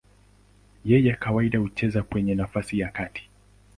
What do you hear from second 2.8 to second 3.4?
katikati.